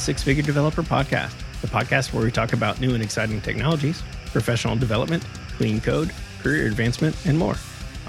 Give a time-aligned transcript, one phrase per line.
[0.00, 4.02] Six Figure Developer Podcast, the podcast where we talk about new and exciting technologies,
[4.32, 5.24] professional development,
[5.56, 7.56] clean code, career advancement, and more.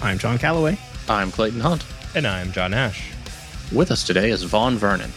[0.01, 0.77] I'm John Callaway.
[1.07, 1.85] I'm Clayton Hunt.
[2.15, 3.11] And I'm John Ash.
[3.71, 5.11] With us today is Vaughn Vernon.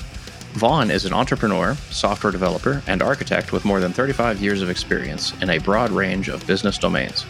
[0.53, 5.33] Vaughn is an entrepreneur, software developer, and architect with more than 35 years of experience
[5.43, 7.25] in a broad range of business domains.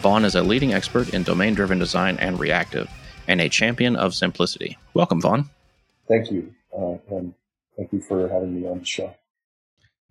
[0.00, 2.90] Vaughn is a leading expert in domain driven design and reactive,
[3.28, 4.78] and a champion of simplicity.
[4.94, 5.50] Welcome, Vaughn.
[6.08, 6.54] Thank you.
[6.76, 7.34] Uh, and
[7.80, 9.14] Thank you for having me on the show.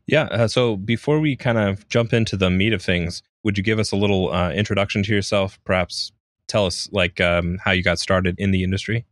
[0.10, 0.24] Yeah.
[0.24, 3.78] Uh, so before we kind of jump into the meat of things, would you give
[3.78, 5.60] us a little uh, introduction to yourself?
[5.66, 6.12] Perhaps
[6.48, 9.06] tell us like um, how you got started in the industry.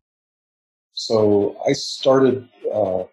[0.94, 3.04] So I started uh,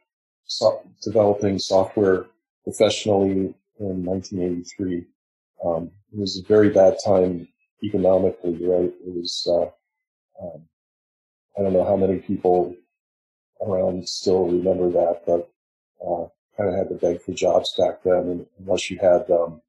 [0.47, 2.25] so- developing software
[2.65, 5.05] professionally in 1983.
[5.63, 7.47] Um, it was a very bad time
[7.83, 8.95] economically, right?
[9.07, 10.63] It was, uh, um,
[11.59, 12.75] I don't know how many people
[13.61, 15.51] around still remember that, but
[16.03, 19.61] uh, kind of had to beg for jobs back then, and unless you had, um,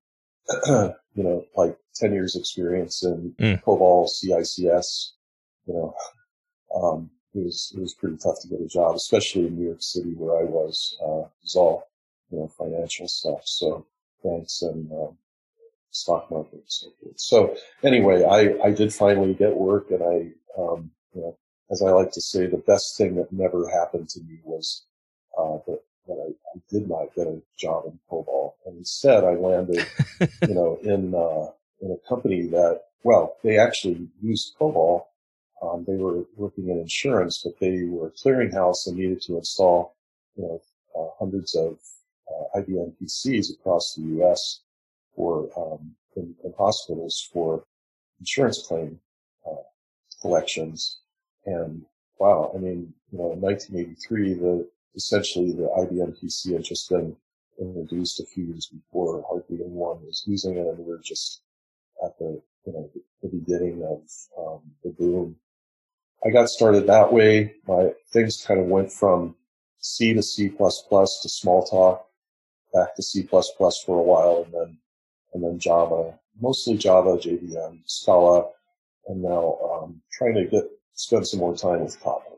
[1.16, 3.64] you know, like 10 years experience in mm.
[3.64, 5.12] COBOL, CICS,
[5.66, 5.96] you know,
[6.76, 9.82] um, it was, it was pretty tough to get a job, especially in New York
[9.82, 11.88] City where I was, uh, it was all,
[12.30, 13.42] you know, financial stuff.
[13.46, 13.86] So
[14.24, 15.18] banks and, um,
[15.92, 17.20] stock market and so forth.
[17.20, 21.38] So anyway, I, I did finally get work and I, um, you know,
[21.72, 24.86] as I like to say, the best thing that never happened to me was
[25.38, 29.86] uh, that, that I, did not get a job in COBOL, and instead I landed,
[30.48, 35.06] you know, in uh, in a company that, well, they actually used COBOL.
[35.62, 39.96] Um, they were working in insurance, but they were a clearinghouse and needed to install,
[40.36, 40.62] you know,
[40.98, 41.78] uh, hundreds of
[42.30, 44.62] uh, IBM PCs across the U.S.
[45.16, 47.64] for um, in, in hospitals for
[48.20, 49.00] insurance claim
[49.50, 49.64] uh,
[50.22, 51.00] collections.
[51.46, 51.86] And
[52.20, 57.16] wow, I mean, you know, in 1983, the essentially the IBM PC had just been
[57.60, 59.24] introduced a few years before.
[59.28, 61.42] Hardly anyone was using it, and we are just
[62.04, 62.90] at the you know
[63.22, 64.02] the beginning of
[64.38, 65.36] um, the boom.
[66.26, 67.54] I got started that way.
[67.68, 69.36] My things kind of went from
[69.80, 72.02] C to C++ to Smalltalk,
[72.74, 74.78] back to C++ for a while, and then
[75.34, 78.50] and then Java, mostly Java, JVM, Scala,
[79.08, 80.64] and now um, trying to get
[80.94, 82.35] spend some more time with Kotlin.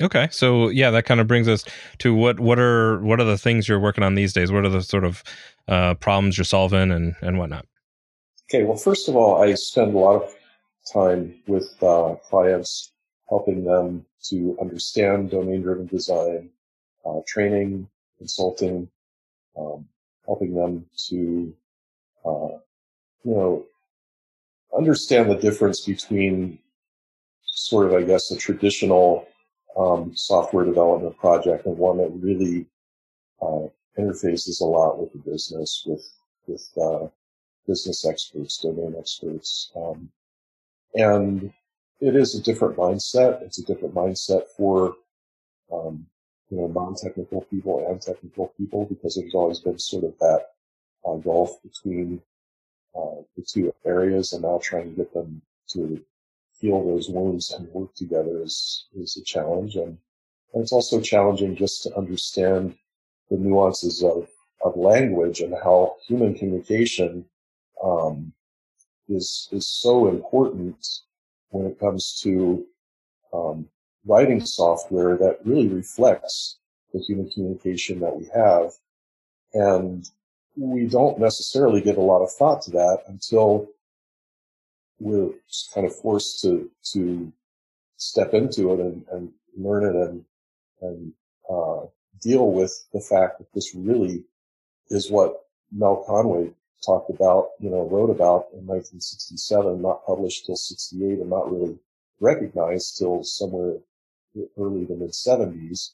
[0.00, 1.64] Okay, so yeah, that kind of brings us
[1.98, 4.50] to what what are what are the things you're working on these days?
[4.50, 5.22] What are the sort of
[5.68, 7.66] uh, problems you're solving and and whatnot?
[8.50, 10.34] Okay, well, first of all, I spend a lot of
[10.92, 12.92] time with uh, clients,
[13.28, 16.50] helping them to understand domain-driven design,
[17.06, 17.88] uh, training,
[18.18, 18.88] consulting,
[19.56, 19.86] um,
[20.26, 21.54] helping them to,
[22.24, 22.58] uh,
[23.24, 23.64] you know,
[24.76, 26.58] understand the difference between
[27.46, 29.26] sort of, I guess, a traditional
[29.76, 32.66] um, software development project and one that really
[33.42, 33.66] uh,
[33.98, 36.08] interfaces a lot with the business, with
[36.46, 37.06] with uh,
[37.66, 40.10] business experts, domain experts, um,
[40.94, 41.52] and
[42.00, 43.42] it is a different mindset.
[43.42, 44.96] It's a different mindset for
[45.72, 46.06] um,
[46.50, 50.46] you know non-technical people and technical people because there's always been sort of that
[51.06, 52.20] uh, gulf between
[52.94, 56.04] uh, the two areas, and now trying to get them to
[56.64, 59.76] heal those wounds and work together is, is a challenge.
[59.76, 59.98] And,
[60.54, 62.74] and it's also challenging just to understand
[63.30, 64.28] the nuances of,
[64.64, 67.26] of language and how human communication
[67.82, 68.32] um,
[69.08, 70.76] is is so important
[71.50, 72.64] when it comes to
[73.34, 73.68] um,
[74.06, 76.56] writing software that really reflects
[76.94, 78.72] the human communication that we have.
[79.52, 80.08] And
[80.56, 83.68] we don't necessarily give a lot of thought to that until
[84.98, 85.30] we're
[85.74, 87.32] kind of forced to to
[87.96, 90.24] step into it and, and learn it and
[90.80, 91.12] and
[91.50, 91.86] uh,
[92.20, 94.24] deal with the fact that this really
[94.90, 96.50] is what Mel Conway
[96.84, 101.78] talked about, you know, wrote about in 1967, not published till 68, and not really
[102.20, 103.76] recognized till somewhere
[104.58, 105.90] early to mid 70s.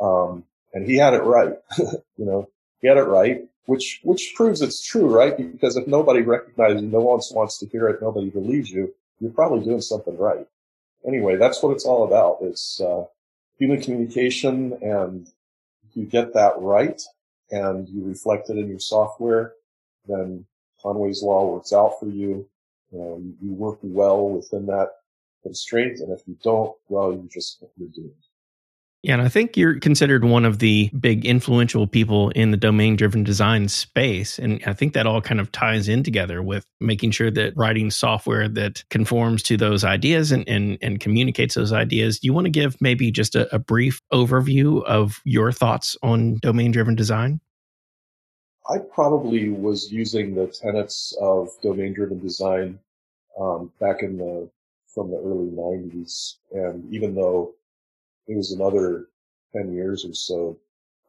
[0.00, 2.48] Um, and he had it right, you know,
[2.80, 5.36] he had it right which which proves it's true, right?
[5.36, 9.38] Because if nobody recognizes you, no one wants to hear it, nobody believes you, you're
[9.40, 10.46] probably doing something right.
[11.06, 12.38] Anyway, that's what it's all about.
[12.42, 13.04] It's uh,
[13.58, 15.28] human communication, and
[15.88, 17.00] if you get that right
[17.50, 19.52] and you reflect it in your software,
[20.06, 20.46] then
[20.82, 22.48] Conway's law works out for you.
[22.92, 24.88] Um, you work well within that
[25.42, 26.00] constraint.
[26.00, 28.29] And if you don't, well, you just, you're doomed.
[29.02, 32.96] Yeah, and I think you're considered one of the big influential people in the domain
[32.96, 34.38] driven design space.
[34.38, 37.90] And I think that all kind of ties in together with making sure that writing
[37.90, 42.18] software that conforms to those ideas and, and, and communicates those ideas.
[42.18, 46.36] Do you want to give maybe just a, a brief overview of your thoughts on
[46.42, 47.40] domain driven design?
[48.68, 52.78] I probably was using the tenets of domain driven design
[53.40, 54.50] um, back in the
[54.94, 56.34] from the early 90s.
[56.52, 57.54] And even though
[58.26, 59.08] it was another
[59.54, 60.58] 10 years or so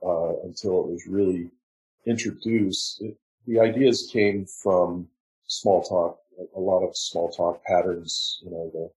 [0.06, 1.50] uh, until it was really
[2.06, 3.02] introduced.
[3.02, 3.18] It,
[3.48, 5.08] the ideas came from
[5.50, 6.18] Smalltalk,
[6.56, 8.92] a lot of Smalltalk patterns, you know, the,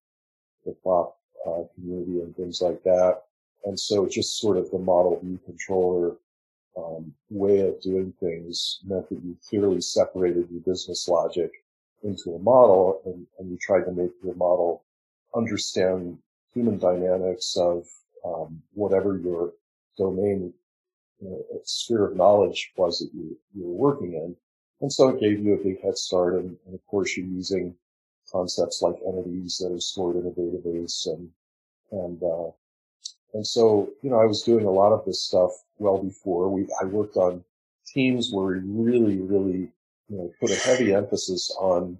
[0.66, 3.22] the pop uh, community and things like that.
[3.64, 6.16] And so just sort of the model view controller
[6.76, 11.52] um, way of doing things meant that you clearly separated your business logic
[12.02, 14.84] into a model and, and you tried to make your model
[15.34, 16.18] understand
[16.52, 17.86] human dynamics of
[18.24, 19.52] um, whatever your
[19.96, 20.52] domain
[21.20, 24.36] you know, sphere of knowledge was that you, you were working in.
[24.80, 26.34] And so it gave you a big head start.
[26.34, 27.74] And, and, of course, you're using
[28.30, 31.30] concepts like entities that are stored in a database and,
[31.92, 32.50] and, uh,
[33.34, 36.68] and so, you know, I was doing a lot of this stuff well before we,
[36.80, 37.44] I worked on
[37.86, 39.72] teams where we really, really,
[40.08, 41.98] you know, put a heavy emphasis on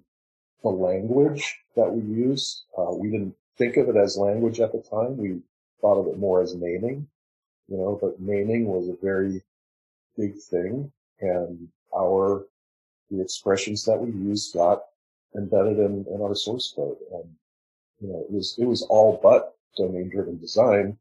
[0.63, 2.63] the language that we use.
[2.77, 5.17] Uh, we didn't think of it as language at the time.
[5.17, 5.41] We
[5.81, 7.07] thought of it more as naming,
[7.67, 9.43] you know, but naming was a very
[10.17, 12.45] big thing and our,
[13.09, 14.83] the expressions that we used got
[15.35, 16.97] embedded in, in our source code.
[17.11, 17.29] And,
[17.99, 20.97] you know, it was, it was all but domain driven design.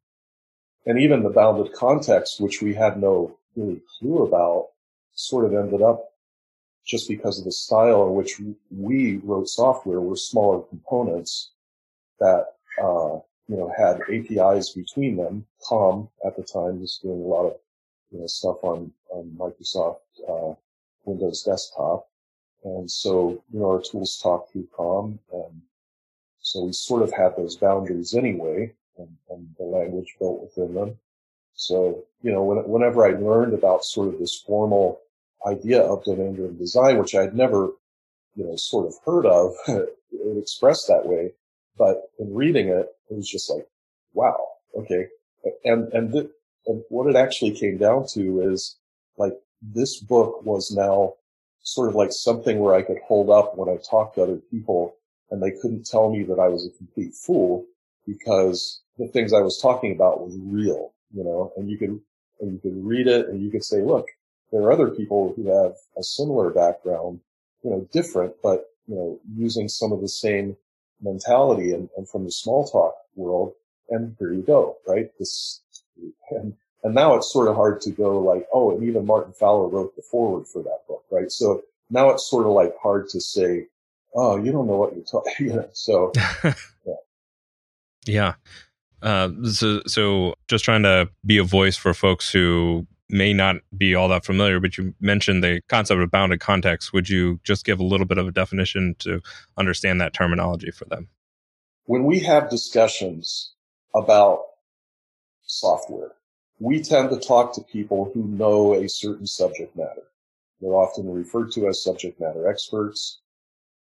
[0.87, 4.69] And even the bounded context, which we had no really clue about,
[5.15, 6.11] sort of ended up
[6.85, 11.53] just because of the style in which we wrote software were smaller components
[12.20, 12.47] that
[12.82, 13.19] uh,
[13.49, 15.46] you know, had APIs between them.
[15.62, 17.56] COM at the time was doing a lot of,
[18.11, 19.99] you know, stuff on, on Microsoft,
[20.29, 20.55] uh,
[21.05, 22.08] Windows desktop.
[22.64, 25.19] And so, you know, our tools talk through COM.
[25.32, 25.62] And
[26.41, 30.99] so we sort of had those boundaries anyway and, and the language built within them.
[31.55, 35.00] So, you know, when, whenever I learned about sort of this formal
[35.46, 37.73] idea of domain-driven design, which I'd never,
[38.35, 39.96] you know, sort of heard of, it
[40.38, 41.32] expressed that way.
[41.76, 43.67] But in reading it, it was just like,
[44.12, 44.37] wow,
[44.77, 45.06] okay.
[45.65, 46.31] And, and, th-
[46.67, 48.77] and what it actually came down to is
[49.17, 51.15] like this book was now
[51.62, 54.97] sort of like something where I could hold up when I talked to other people
[55.31, 57.65] and they couldn't tell me that I was a complete fool
[58.06, 62.01] because the things I was talking about was real, you know, and you could,
[62.41, 64.06] and you could read it and you could say, look,
[64.53, 67.21] there are other people who have a similar background,
[67.62, 70.56] you know, different, but, you know, using some of the same
[71.00, 73.52] mentality and, and from the Smalltalk world.
[73.91, 75.11] And here you go, right?
[75.19, 75.61] This,
[76.31, 79.69] and, and now it's sort of hard to go like, oh, and even Martin Fowler
[79.69, 81.31] wrote the foreword for that book, right?
[81.31, 83.67] So now it's sort of like hard to say,
[84.14, 86.55] oh, you don't know what you're talking, know, so yeah.
[88.06, 88.35] yeah.
[89.02, 93.94] Uh, so, so just trying to be a voice for folks who may not be
[93.94, 96.93] all that familiar, but you mentioned the concept of bounded context.
[96.93, 99.22] Would you just give a little bit of a definition to
[99.56, 101.08] understand that terminology for them?
[101.86, 103.53] When we have discussions
[103.94, 104.41] about
[105.43, 106.12] software,
[106.58, 110.03] we tend to talk to people who know a certain subject matter.
[110.60, 113.20] They're often referred to as subject matter experts.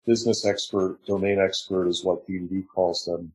[0.05, 3.33] Business expert, domain expert is what DDD calls them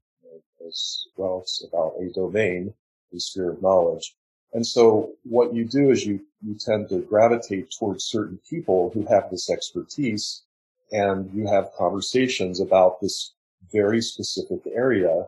[0.64, 1.40] as well.
[1.40, 2.74] It's about a domain,
[3.12, 4.14] a sphere of knowledge.
[4.52, 9.06] And so what you do is you, you tend to gravitate towards certain people who
[9.06, 10.42] have this expertise
[10.90, 13.32] and you have conversations about this
[13.72, 15.26] very specific area.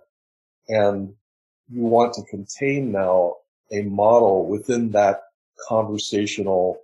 [0.69, 1.15] And
[1.71, 3.37] you want to contain now
[3.71, 5.23] a model within that
[5.69, 6.81] conversational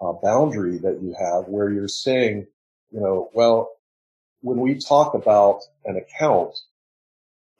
[0.00, 2.46] uh, boundary that you have where you're saying,
[2.90, 3.70] you know, well,
[4.42, 6.54] when we talk about an account,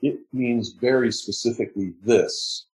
[0.03, 2.67] it means very specifically this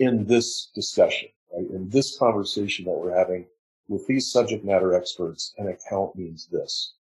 [0.00, 1.70] in this discussion, right?
[1.70, 3.46] In this conversation that we're having
[3.88, 6.94] with these subject matter experts, an account means this.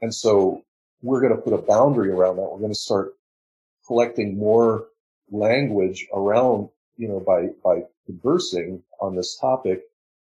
[0.00, 0.64] And so
[1.02, 2.48] we're going to put a boundary around that.
[2.50, 3.14] We're going to start
[3.86, 4.86] collecting more
[5.30, 9.82] language around, you know, by, by conversing on this topic.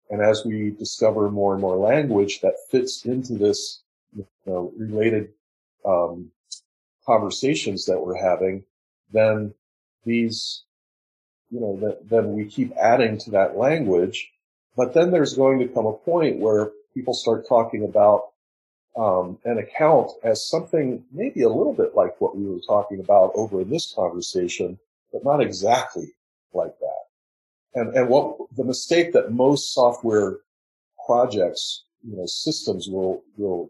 [0.10, 3.82] And as we discover more and more language that fits into this,
[4.16, 5.30] you know, related,
[5.84, 6.32] um,
[7.06, 8.64] conversations that we're having,
[9.12, 9.54] then
[10.06, 10.64] these
[11.50, 14.32] you know, that, then we keep adding to that language.
[14.76, 18.30] But then there's going to come a point where people start talking about
[18.98, 23.32] um, an account as something maybe a little bit like what we were talking about
[23.36, 24.80] over in this conversation,
[25.12, 26.14] but not exactly
[26.54, 27.80] like that.
[27.80, 30.38] And, and what the mistake that most software
[31.06, 33.70] projects, you know, systems will, will,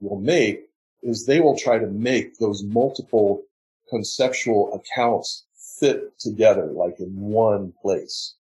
[0.00, 0.64] will make
[1.02, 3.42] is they will try to make those multiple
[3.90, 5.43] conceptual accounts
[5.78, 8.34] fit together like in one place.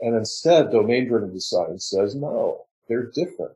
[0.00, 3.52] And instead, domain driven design says, no, they're different.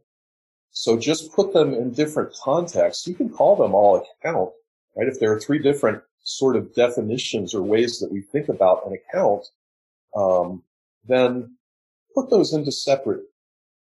[0.71, 3.07] So just put them in different contexts.
[3.07, 4.51] You can call them all account,
[4.95, 5.09] right?
[5.09, 8.93] If there are three different sort of definitions or ways that we think about an
[8.93, 9.47] account,
[10.15, 10.63] um,
[11.09, 11.57] then
[12.15, 13.23] put those into separate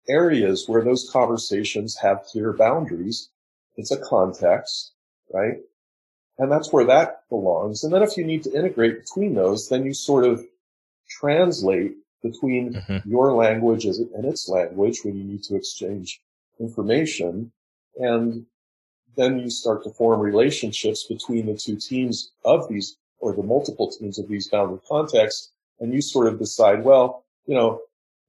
[0.07, 3.29] areas where those conversations have clear boundaries.
[3.75, 4.91] It's a context,
[5.33, 5.57] right?
[6.37, 7.83] And that's where that belongs.
[7.83, 10.45] And then if you need to integrate between those, then you sort of
[11.09, 13.09] translate between mm-hmm.
[13.09, 16.19] your language and its language when you need to exchange
[16.59, 17.51] information.
[17.97, 18.45] And
[19.15, 23.89] then you start to form relationships between the two teams of these or the multiple
[23.89, 25.51] teams of these bounded contexts.
[25.79, 27.81] And you sort of decide, well, you know,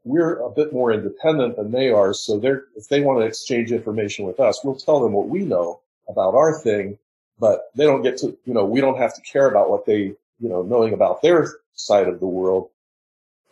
[0.05, 2.15] we're a bit more independent than they are.
[2.15, 5.41] So they're, if they want to exchange information with us, we'll tell them what we
[5.41, 6.99] know about our thing,
[7.39, 10.15] but they don't get to, you know, we don't have to care about what they,
[10.41, 12.71] you know, knowing about their side of the world.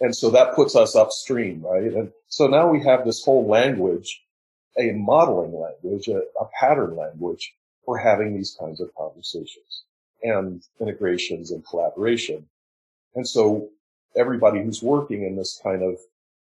[0.01, 1.93] And so that puts us upstream, right?
[1.93, 4.23] And so now we have this whole language,
[4.79, 9.85] a modeling language, a, a pattern language for having these kinds of conversations
[10.23, 12.47] and integrations and collaboration.
[13.15, 13.69] And so
[14.17, 15.99] everybody who's working in this kind of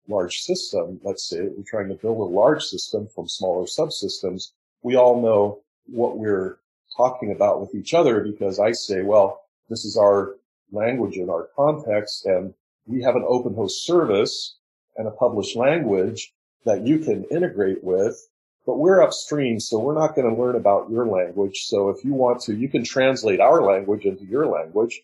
[0.08, 4.52] large system, let's say we're trying to build a large system from smaller subsystems,
[4.84, 6.58] we all know what we're
[6.96, 10.36] talking about with each other because I say, well, this is our
[10.72, 12.54] language in our context and
[12.86, 14.58] we have an open host service
[14.98, 16.34] and a published language
[16.66, 18.28] that you can integrate with,
[18.66, 21.64] but we're upstream, so we're not going to learn about your language.
[21.66, 25.02] So if you want to, you can translate our language into your language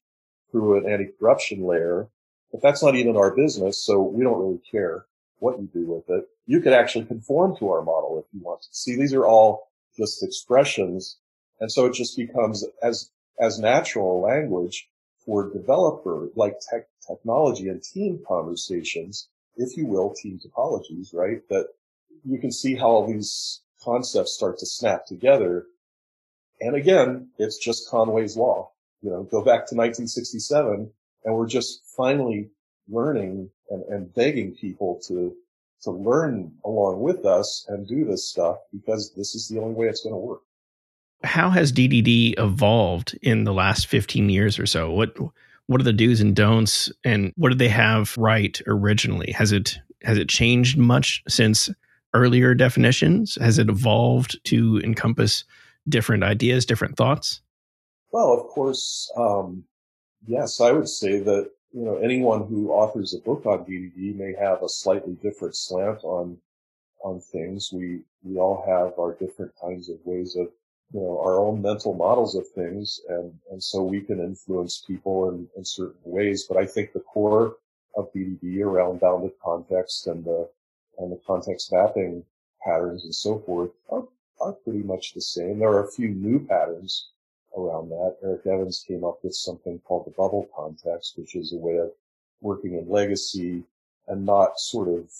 [0.51, 2.08] through an anti-corruption layer,
[2.51, 5.06] but that's not even our business, so we don't really care
[5.39, 6.25] what you do with it.
[6.46, 8.67] You could actually conform to our model if you want to.
[8.72, 11.17] See, these are all just expressions.
[11.59, 13.09] And so it just becomes as,
[13.39, 14.87] as natural language
[15.25, 21.41] for developer, like tech, technology and team conversations, if you will, team topologies, right?
[21.49, 21.67] That
[22.23, 25.65] you can see how all these concepts start to snap together.
[26.61, 28.71] And again, it's just Conway's law.
[29.01, 30.91] You know, go back to 1967
[31.23, 32.49] and we're just finally
[32.89, 35.35] learning and, and begging people to,
[35.83, 39.87] to learn along with us and do this stuff because this is the only way
[39.87, 40.41] it's going to work.
[41.24, 44.91] How has DDD evolved in the last 15 years or so?
[44.91, 45.15] What
[45.67, 49.31] what are the do's and don'ts and what did they have right originally?
[49.31, 51.69] Has it has it changed much since
[52.13, 53.38] earlier definitions?
[53.41, 55.43] Has it evolved to encompass
[55.89, 57.41] different ideas, different thoughts?
[58.12, 59.63] Well, of course, um,
[60.25, 64.33] yes, I would say that you know anyone who authors a book on DDD may
[64.39, 66.38] have a slightly different slant on
[67.03, 67.71] on things.
[67.74, 70.47] We we all have our different kinds of ways of
[70.94, 75.29] you know our own mental models of things, and and so we can influence people
[75.29, 76.46] in, in certain ways.
[76.48, 77.58] But I think the core
[77.96, 80.50] of DDD around bounded context and the
[81.00, 82.24] and the context mapping
[82.63, 84.08] patterns and so forth are
[84.39, 85.60] are pretty much the same.
[85.60, 87.10] There are a few new patterns
[87.58, 88.17] around that.
[88.24, 91.91] Eric Evans came up with something called the bubble context, which is a way of
[92.41, 93.63] working in legacy
[94.08, 95.12] and not sort of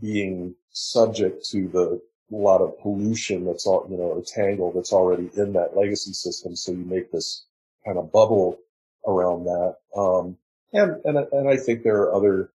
[0.00, 2.00] being subject to the
[2.36, 6.54] lot of pollution that's all, you know, or tangle that's already in that legacy system.
[6.56, 7.44] So you make this
[7.84, 8.58] kind of bubble
[9.06, 9.76] around that.
[9.96, 10.36] Um,
[10.72, 12.50] and, and, and I think there are other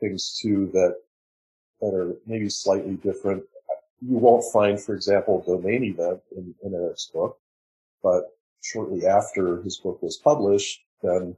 [0.00, 0.96] things too that,
[1.80, 3.42] that are maybe slightly different.
[4.00, 7.38] You won't find, for example, domain event in, in Eric's book,
[8.02, 8.30] but
[8.62, 11.36] shortly after his book was published, then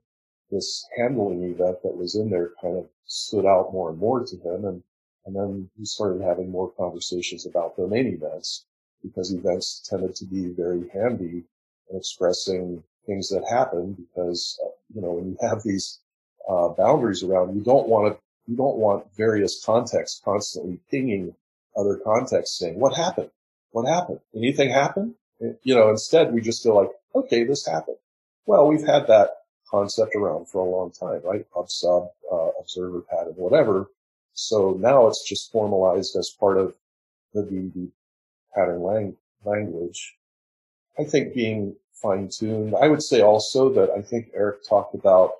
[0.50, 4.36] this handling event that was in there kind of stood out more and more to
[4.36, 4.64] him.
[4.64, 4.82] And,
[5.26, 8.64] and then he started having more conversations about domain events
[9.02, 11.44] because events tended to be very handy
[11.90, 16.00] in expressing things that happen because, uh, you know, when you have these
[16.48, 21.34] uh, boundaries around, you don't want to, you don't want various contexts constantly pinging
[21.76, 23.30] other contexts saying, what happened?
[23.70, 24.20] What happened?
[24.34, 25.14] Anything happen?
[25.62, 27.96] You know, instead we just feel like, okay, this happened.
[28.46, 29.30] Well, we've had that
[29.70, 31.46] concept around for a long time, right?
[31.68, 33.88] Sub, uh, observer pattern, whatever.
[34.34, 36.74] So now it's just formalized as part of
[37.34, 37.90] the DDD
[38.54, 40.16] pattern lang- language.
[40.98, 42.74] I think being fine tuned.
[42.74, 45.32] I would say also that I think Eric talked about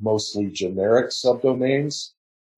[0.00, 2.12] mostly generic subdomains,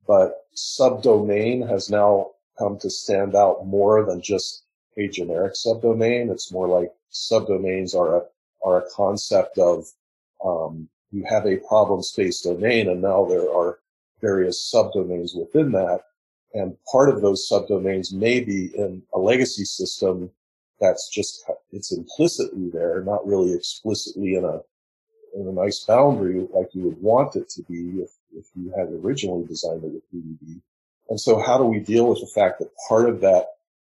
[0.06, 4.64] but subdomain has now come to stand out more than just
[4.96, 6.30] a generic subdomain.
[6.30, 8.22] It's more like subdomains are a,
[8.64, 9.86] are a concept of,
[10.44, 13.78] um, you have a problem space domain and now there are
[14.20, 16.00] various subdomains within that.
[16.54, 20.30] And part of those subdomains may be in a legacy system
[20.80, 24.60] that's just, it's implicitly there, not really explicitly in a,
[25.38, 28.88] in a nice boundary like you would want it to be if, if you had
[29.04, 30.60] originally designed it with DDD.
[31.08, 33.46] And so how do we deal with the fact that part of that,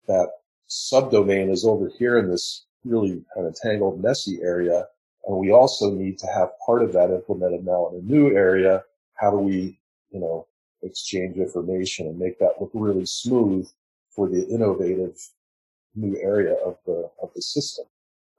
[0.09, 0.31] that
[0.69, 4.87] subdomain is over here in this really kind of tangled, messy area.
[5.27, 8.83] And we also need to have part of that implemented now in a new area.
[9.15, 9.79] How do we,
[10.13, 10.47] you know,
[10.83, 13.69] exchange information and make that look really smooth
[14.11, 15.17] for the innovative
[15.95, 17.87] new area of the, of the system?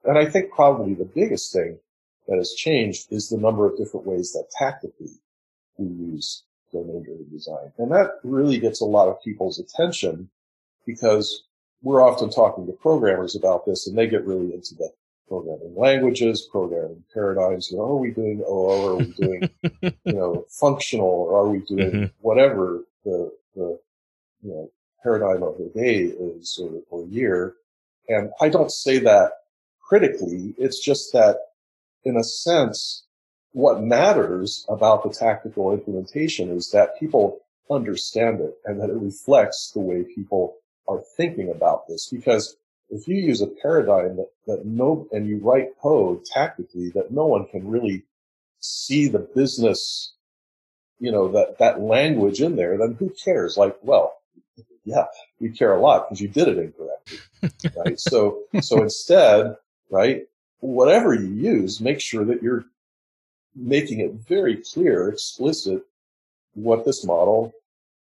[0.06, 1.80] And I think probably the biggest thing
[2.28, 5.12] that has changed is the number of different ways that tactically
[5.78, 7.72] we use domain driven design.
[7.78, 10.30] And that really gets a lot of people's attention
[10.86, 11.44] because
[11.82, 14.90] we're often talking to programmers about this and they get really into the
[15.34, 17.72] programming languages, programming paradigms.
[17.72, 18.70] You know, are we doing OO?
[18.70, 19.50] Are we doing,
[19.82, 22.06] you know, functional or are we doing mm-hmm.
[22.20, 23.80] whatever the, the,
[24.44, 24.72] you know,
[25.02, 27.56] paradigm of the day is or, or year?
[28.08, 29.32] And I don't say that
[29.82, 30.54] critically.
[30.60, 31.38] It's just that
[32.04, 33.06] in a sense,
[33.54, 37.40] what matters about the tactical implementation is that people
[37.72, 42.56] understand it and that it reflects the way people are thinking about this because
[42.90, 47.26] if you use a paradigm that, that no, and you write code tactically that no
[47.26, 48.04] one can really
[48.60, 50.14] see the business,
[51.00, 53.58] you know, that, that language in there, then who cares?
[53.58, 54.14] Like, well,
[54.86, 55.06] yeah,
[55.40, 57.20] we care a lot because you did it incorrectly,
[57.86, 58.00] right?
[58.00, 59.56] so, so instead,
[59.90, 60.24] right,
[60.60, 62.66] whatever you use, make sure that you're
[63.56, 65.84] making it very clear, explicit
[66.54, 67.54] what this model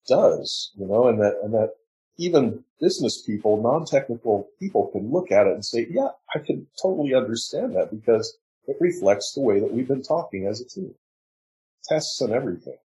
[0.07, 1.73] does, you know, and that, and that
[2.17, 7.13] even business people, non-technical people can look at it and say, yeah, I can totally
[7.13, 8.37] understand that because
[8.67, 10.93] it reflects the way that we've been talking as a team.
[11.87, 12.77] Tests and everything.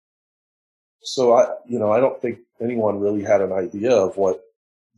[1.03, 4.41] So I, you know, I don't think anyone really had an idea of what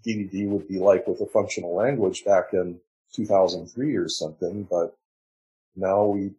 [0.07, 2.79] DDD would be like with a functional language back in
[3.15, 4.97] 2003 or something, but
[5.75, 6.31] now we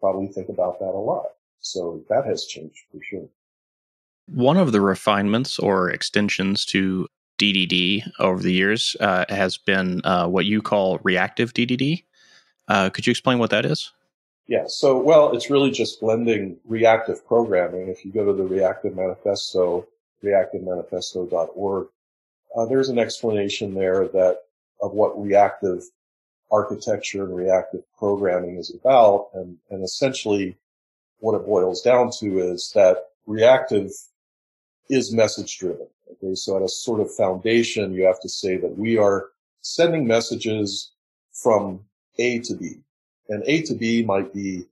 [0.00, 1.26] probably think about that a lot.
[1.60, 3.28] So that has changed for sure.
[4.26, 10.26] One of the refinements or extensions to DDD over the years uh, has been uh,
[10.26, 12.04] what you call reactive DDD.
[12.66, 13.92] Uh, could you explain what that is?
[14.46, 17.88] Yeah, so, well, it's really just blending reactive programming.
[17.88, 19.86] If you go to the Reactive Manifesto,
[20.24, 21.88] reactivemanifesto.org,
[22.56, 24.38] uh, there's an explanation there that
[24.80, 25.82] of what reactive
[26.50, 29.28] architecture and reactive programming is about.
[29.34, 30.56] And, and essentially
[31.18, 33.90] what it boils down to is that reactive
[34.88, 35.88] is message driven.
[36.12, 36.34] Okay.
[36.34, 39.28] So at a sort of foundation, you have to say that we are
[39.60, 40.92] sending messages
[41.32, 41.80] from
[42.18, 42.80] A to B
[43.28, 44.64] and A to B might be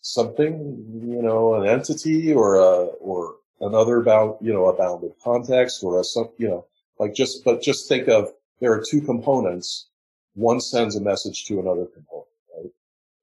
[0.00, 5.82] something, you know, an entity or a, or another bound, you know, a bounded context
[5.82, 6.66] or a some, you know,
[6.98, 9.88] like just, but just think of there are two components.
[10.34, 12.72] One sends a message to another component, right?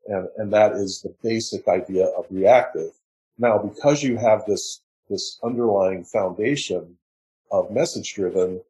[0.08, 2.92] And, and that is the basic idea of reactive.
[3.38, 6.98] Now, because you have this this underlying foundation
[7.52, 8.62] of message driven,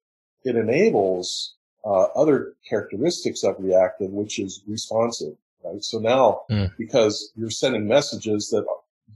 [0.44, 5.84] it enables uh, other characteristics of reactive, which is responsive, right?
[5.84, 6.72] So now, mm.
[6.78, 8.66] because you're sending messages that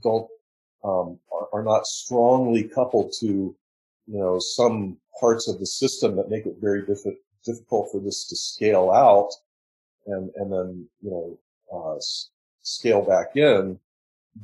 [0.02, 0.28] don't
[0.82, 6.30] um, are, are, not strongly coupled to, you know, some parts of the system that
[6.30, 9.30] make it very diff- difficult for this to scale out,
[10.06, 11.38] and and then you know
[11.72, 12.30] uh, s-
[12.62, 13.78] scale back in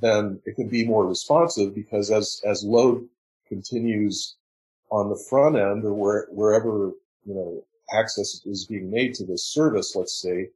[0.00, 3.08] then it can be more responsive because as, as load
[3.48, 4.36] continues
[4.90, 6.92] on the front end or where, wherever,
[7.24, 7.64] you know,
[7.96, 10.48] access is being made to this service, let's say,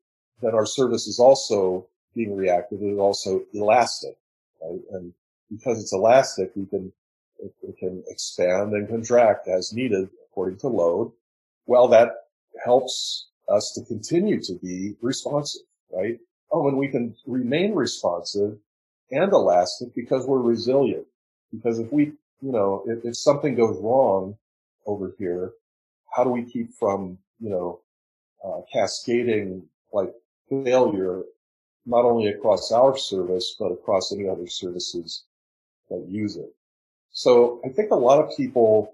[0.43, 2.83] then our service is also being reactive.
[2.83, 4.17] It is also elastic,
[4.63, 4.81] right?
[4.93, 5.13] And
[5.51, 6.93] because it's elastic, we can,
[7.39, 11.13] it, it can expand and contract as needed according to load.
[11.67, 12.11] Well, that
[12.65, 15.63] helps us to continue to be responsive,
[15.93, 16.19] right?
[16.53, 18.59] Oh, and we can remain responsive
[19.11, 21.07] and elastic because we're resilient.
[21.53, 24.37] Because if we, you know, if, if something goes wrong
[24.87, 25.53] over here,
[26.15, 27.81] how do we keep from, you know,
[28.45, 30.13] uh, cascading like
[30.49, 31.23] failure
[31.87, 35.25] not only across our service, but across any other services
[35.89, 36.53] that use it.
[37.11, 38.93] So I think a lot of people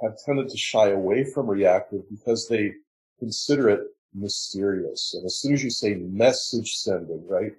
[0.00, 2.72] have tended to shy away from reactive because they
[3.18, 3.80] consider it
[4.14, 5.14] mysterious.
[5.14, 7.52] And as soon as you say message sending, right,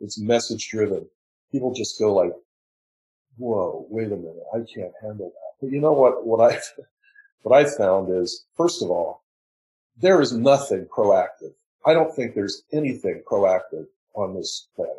[0.00, 1.06] it's message driven,
[1.52, 2.32] people just go like,
[3.36, 5.60] whoa, wait a minute, I can't handle that.
[5.60, 6.58] But you know what, what I,
[7.42, 9.22] what I found is, first of all,
[10.00, 11.52] there is nothing proactive.
[11.86, 14.96] I don't think there's anything proactive on this planet.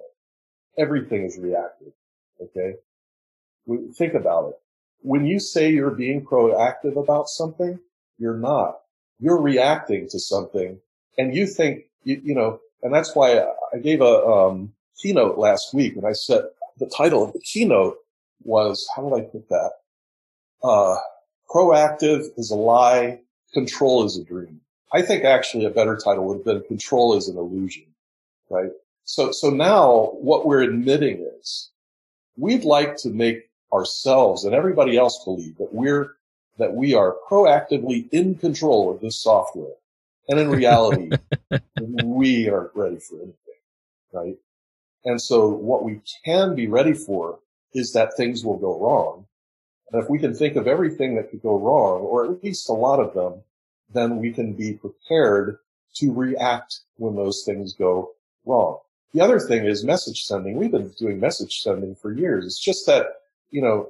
[0.78, 1.94] Everything is reactive.
[2.42, 2.76] Okay.
[3.94, 4.60] Think about it.
[5.02, 7.80] When you say you're being proactive about something,
[8.18, 8.80] you're not.
[9.20, 10.80] You're reacting to something
[11.18, 15.74] and you think, you, you know, and that's why I gave a um, keynote last
[15.74, 16.44] week and I said
[16.78, 17.98] the title of the keynote
[18.44, 19.72] was, how did I put that?
[20.64, 20.96] Uh,
[21.50, 23.20] proactive is a lie.
[23.54, 24.60] Control is a dream.
[24.92, 27.86] I think actually a better title would have been control is an illusion,
[28.50, 28.72] right?
[29.06, 31.70] So, so now what we're admitting is
[32.38, 36.16] we'd like to make ourselves and everybody else believe that we're,
[36.58, 39.74] that we are proactively in control of this software.
[40.30, 41.10] And in reality,
[42.04, 43.64] we aren't ready for anything,
[44.14, 44.38] right?
[45.06, 47.40] And so what we can be ready for
[47.74, 49.26] is that things will go wrong.
[49.92, 52.74] And if we can think of everything that could go wrong, or at least a
[52.74, 53.44] lot of them,
[53.94, 55.58] then we can be prepared
[55.96, 58.12] to react when those things go
[58.46, 58.80] wrong.
[59.14, 60.58] The other thing is message sending.
[60.58, 62.46] We've been doing message sending for years.
[62.46, 63.06] It's just that,
[63.52, 63.90] you know,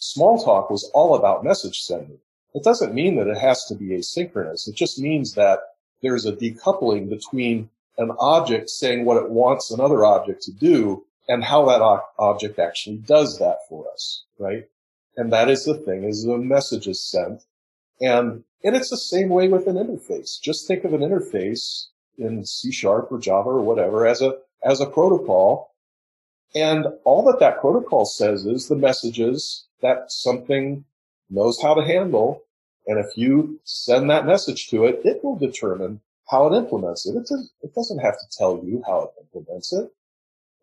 [0.00, 2.18] Smalltalk was all about message sending.
[2.54, 4.68] It doesn't mean that it has to be asynchronous.
[4.68, 5.60] It just means that
[6.02, 7.68] there's a decoupling between
[7.98, 11.82] an object saying what it wants another object to do and how that
[12.18, 14.68] object actually does that for us, right?
[15.16, 17.44] And that is the thing is the message is sent.
[18.00, 20.40] And, and it's the same way with an interface.
[20.40, 21.86] Just think of an interface
[22.18, 25.74] in C sharp or Java or whatever as a, as a protocol.
[26.54, 30.84] And all that that protocol says is the messages that something
[31.30, 32.42] knows how to handle.
[32.86, 36.00] And if you send that message to it, it will determine
[36.32, 37.14] how it implements it.
[37.14, 39.88] It, does, it doesn't have to tell you how it implements it.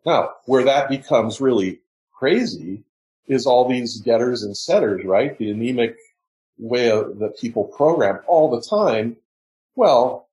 [0.04, 1.80] Now, where that becomes really
[2.12, 2.82] crazy
[3.28, 5.38] is all these getters and setters, right?
[5.38, 5.96] The anemic
[6.58, 9.16] way of, that people program all the time.
[9.76, 10.28] Well,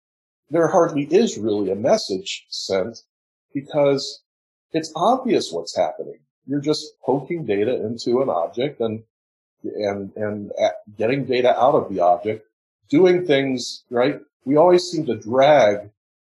[0.50, 3.04] there hardly is really a message sent
[3.54, 4.23] because
[4.73, 6.19] it's obvious what's happening.
[6.47, 9.04] You're just poking data into an object and
[9.63, 10.52] and and
[10.97, 12.47] getting data out of the object,
[12.89, 14.21] doing things right.
[14.45, 15.89] We always seem to drag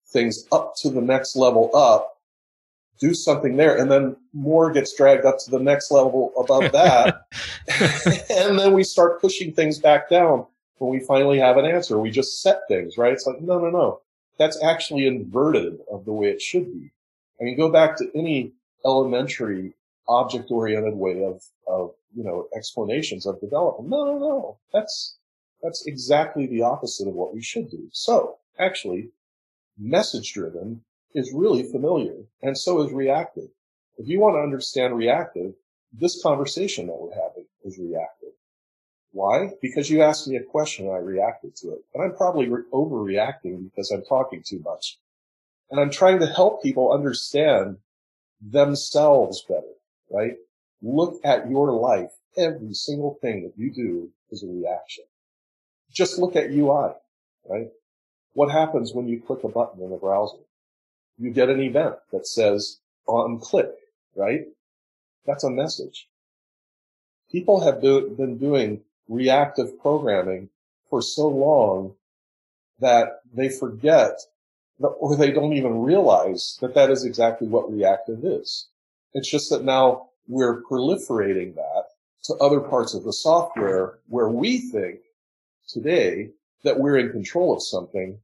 [0.08, 2.18] things up to the next level up,
[3.00, 7.28] do something there, and then more gets dragged up to the next level above that,
[8.30, 10.46] and then we start pushing things back down
[10.78, 12.00] when we finally have an answer.
[12.00, 13.14] We just set things right.
[13.14, 14.02] It's like no, no, no.
[14.38, 16.92] That's actually inverted of the way it should be.
[17.40, 18.54] I mean, go back to any
[18.86, 19.74] elementary
[20.08, 23.90] object oriented way of, of, you know, explanations of development.
[23.90, 24.58] No, no, no.
[24.74, 25.16] That's,
[25.62, 27.90] that's exactly the opposite of what we should do.
[27.92, 29.12] So actually
[29.78, 33.50] message driven is really familiar and so is reactive.
[33.98, 35.54] If you want to understand reactive,
[35.92, 38.30] this conversation that we're having is reactive.
[39.12, 39.50] Why?
[39.62, 41.80] Because you asked me a question and I reacted to it.
[41.94, 45.00] And I'm probably re- overreacting because I'm talking too much.
[45.72, 47.78] And I'm trying to help people understand
[48.42, 49.74] themselves better,
[50.12, 50.36] right?
[50.82, 52.12] Look at your life.
[52.38, 55.06] Every single thing that you do is a reaction.
[55.92, 56.92] Just look at UI,
[57.48, 57.70] right?
[58.34, 60.38] What happens when you click a button in a browser?
[61.18, 63.72] You get an event that says on click,
[64.16, 64.46] right?
[65.26, 66.08] That's a message.
[67.32, 70.50] People have do, been doing reactive programming
[70.90, 71.96] for so long
[72.80, 74.22] that they forget
[74.80, 78.68] or they don't even realize that that is exactly what reactive is.
[79.14, 81.86] It's just that now we're proliferating that
[82.24, 85.00] to other parts of the software where we think
[85.70, 86.30] today
[86.64, 88.18] that we're in control of something,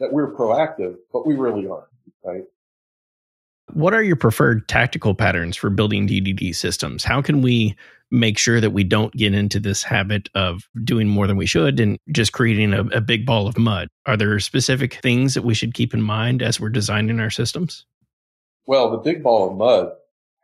[0.00, 1.86] that we're proactive, but we really aren't,
[2.24, 2.44] right?
[3.72, 7.02] What are your preferred tactical patterns for building DDD systems?
[7.02, 7.74] How can we
[8.10, 11.80] make sure that we don't get into this habit of doing more than we should
[11.80, 13.88] and just creating a, a, big ball of mud?
[14.06, 17.86] Are there specific things that we should keep in mind as we're designing our systems?
[18.66, 19.92] Well, the big ball of mud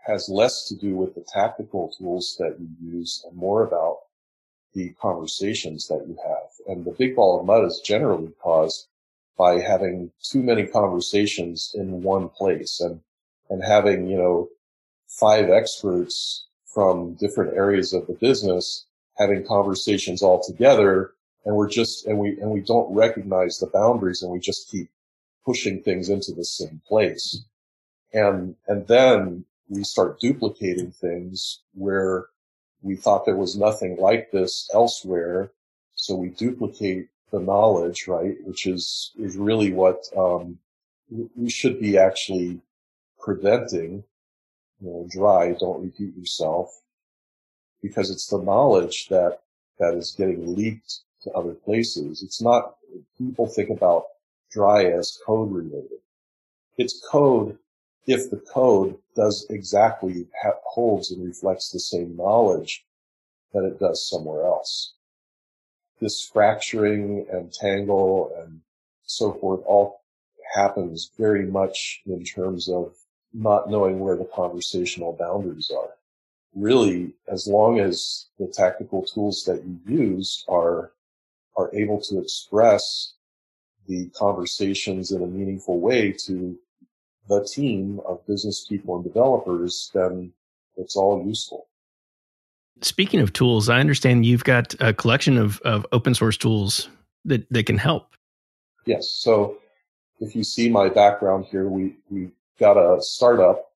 [0.06, 3.98] has less to do with the tactical tools that you use and more about
[4.74, 6.50] the conversations that you have.
[6.66, 8.87] And the big ball of mud is generally caused
[9.37, 13.00] by having too many conversations in one place and,
[13.48, 14.48] and having, you know,
[15.09, 18.87] five experts from different areas of the business
[19.20, 21.12] having conversations all together
[21.44, 24.88] and we're just and we and we don't recognize the boundaries and we just keep
[25.44, 27.44] pushing things into the same place
[28.12, 32.26] and and then we start duplicating things where
[32.82, 35.50] we thought there was nothing like this elsewhere
[35.94, 40.58] so we duplicate the knowledge right which is is really what um,
[41.36, 42.60] we should be actually
[43.18, 44.04] preventing
[44.80, 46.80] you know, dry, don't repeat yourself,
[47.82, 49.40] because it's the knowledge that,
[49.78, 52.22] that is getting leaked to other places.
[52.22, 52.76] It's not,
[53.18, 54.04] people think about
[54.50, 55.98] dry as code related.
[56.78, 57.58] It's code
[58.06, 60.26] if the code does exactly
[60.64, 62.84] holds and reflects the same knowledge
[63.52, 64.94] that it does somewhere else.
[66.00, 68.60] This fracturing and tangle and
[69.04, 70.00] so forth all
[70.54, 72.94] happens very much in terms of
[73.32, 75.90] not knowing where the conversational boundaries are.
[76.54, 80.92] Really, as long as the tactical tools that you use are,
[81.56, 83.12] are able to express
[83.86, 86.58] the conversations in a meaningful way to
[87.28, 90.33] the team of business people and developers, then
[90.76, 91.66] it's all useful.
[92.83, 96.88] Speaking of tools, I understand you've got a collection of, of open source tools
[97.26, 98.14] that, that can help.
[98.87, 99.11] Yes.
[99.11, 99.59] So
[100.20, 103.70] if you see my background here, we, we got a startup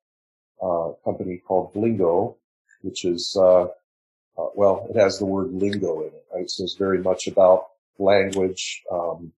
[0.62, 2.37] uh, company called Vlingo,
[2.83, 6.50] which is, uh, uh, well, it has the word lingo in it, right?
[6.50, 7.66] So it's very much about
[7.98, 8.83] language.
[8.90, 9.33] Um,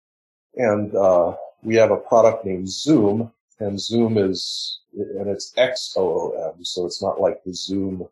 [0.55, 6.85] and uh, we have a product named Xoom, and Xoom is, and it's X-O-O-M, so
[6.85, 8.07] it's not like the Zoom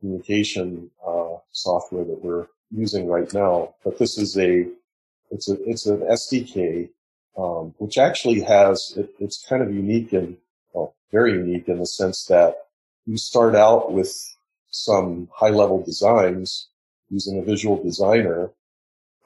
[0.00, 4.66] communication uh, software that we're using right now, but this is a,
[5.30, 6.90] it's a, it's an SDK,
[7.36, 10.36] um, which actually has, it, it's kind of unique and,
[10.72, 12.56] well, very unique in the sense that
[13.06, 14.12] you start out with
[14.70, 16.68] some high level designs
[17.08, 18.50] using a visual designer,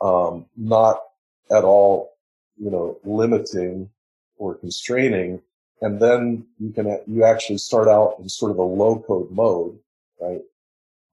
[0.00, 1.00] um, not
[1.50, 2.12] at all,
[2.56, 3.90] you know, limiting
[4.36, 5.42] or constraining
[5.80, 9.78] and then you can you actually start out in sort of a low code mode,
[10.20, 10.40] right?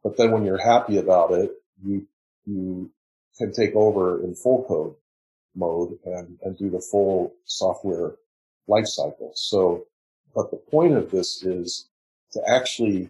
[0.03, 1.51] But then when you're happy about it,
[1.83, 2.07] you
[2.45, 2.91] you
[3.37, 4.95] can take over in full code
[5.55, 8.15] mode and, and do the full software
[8.69, 9.31] lifecycle.
[9.35, 9.85] So,
[10.35, 11.87] but the point of this is
[12.33, 13.09] to actually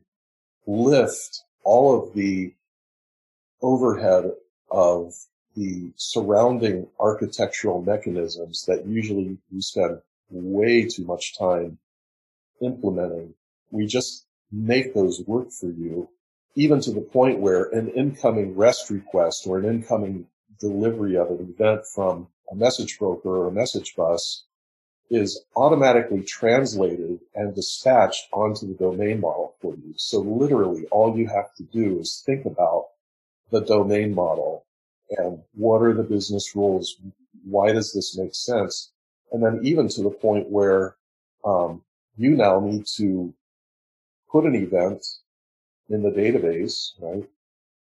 [0.66, 2.54] lift all of the
[3.62, 4.32] overhead
[4.70, 5.14] of
[5.56, 11.78] the surrounding architectural mechanisms that usually you spend way too much time
[12.62, 13.34] implementing.
[13.72, 16.10] We just make those work for you,
[16.56, 20.28] even to the point where an incoming REST request or an incoming
[20.60, 24.46] delivery of an event from a message broker or a message bus
[25.10, 29.94] is automatically translated and dispatched onto the domain model for you.
[29.96, 32.88] So literally all you have to do is think about
[33.52, 34.66] the domain model
[35.10, 36.98] and what are the business rules?
[37.46, 38.92] Why does this make sense?
[39.32, 40.96] And then even to the point where
[41.44, 41.82] um,
[42.18, 43.34] you now need to
[44.32, 45.06] put an event
[45.90, 47.28] in the database, right?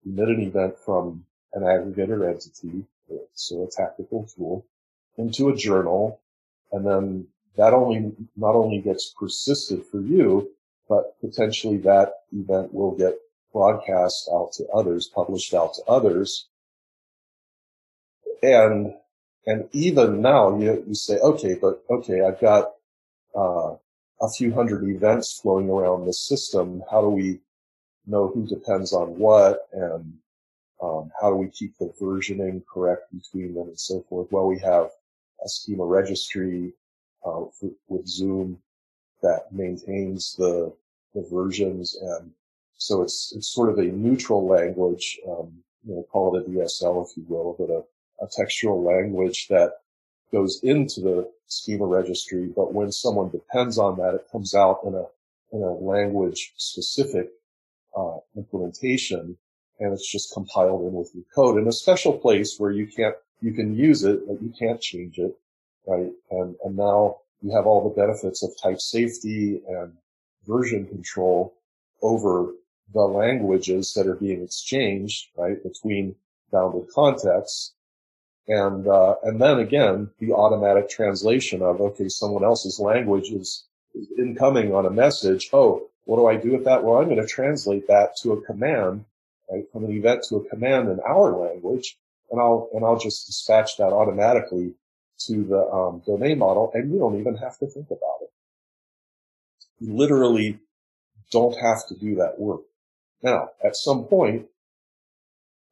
[0.05, 2.85] Emit an event from an aggregator entity,
[3.33, 4.65] so a tactical tool,
[5.17, 6.21] into a journal,
[6.71, 10.49] and then that only not only gets persisted for you,
[10.87, 13.17] but potentially that event will get
[13.51, 16.47] broadcast out to others, published out to others.
[18.41, 18.93] And
[19.49, 22.71] and even now you, you say, okay, but okay, I've got,
[23.35, 23.75] uh,
[24.21, 26.83] a few hundred events flowing around the system.
[26.91, 27.39] How do we
[28.05, 30.13] know who depends on what and,
[30.81, 34.31] um, how do we keep the versioning correct between them and so forth?
[34.31, 34.89] Well, we have
[35.43, 36.73] a schema registry,
[37.25, 38.57] uh, for, with Xoom
[39.23, 40.73] that maintains the,
[41.15, 42.31] the versions and
[42.77, 45.51] so it's, it's sort of a neutral language, um,
[45.85, 47.83] you know, call it a DSL if you will, but a,
[48.21, 49.73] a textual language that
[50.31, 54.93] goes into the schema registry, but when someone depends on that, it comes out in
[54.93, 55.05] a
[55.51, 57.29] in a language specific
[57.97, 59.35] uh, implementation,
[59.79, 63.15] and it's just compiled in with your code in a special place where you can't
[63.41, 65.35] you can use it, but you can't change it,
[65.87, 66.11] right?
[66.31, 69.93] And and now you have all the benefits of type safety and
[70.45, 71.53] version control
[72.01, 72.53] over
[72.93, 76.15] the languages that are being exchanged, right, between
[76.51, 77.73] bounded contexts
[78.49, 83.63] and, uh, and then again, the automatic translation of, okay, someone else's language is,
[84.17, 85.49] incoming on a message.
[85.51, 86.83] Oh, what do I do with that?
[86.83, 89.05] Well, I'm going to translate that to a command,
[89.49, 89.65] right?
[89.71, 91.97] From an event to a command in our language.
[92.31, 94.75] And I'll, and I'll just dispatch that automatically
[95.25, 96.71] to the um, domain model.
[96.73, 98.31] And you don't even have to think about it.
[99.79, 100.59] You literally
[101.31, 102.61] don't have to do that work.
[103.23, 104.45] Now, at some point,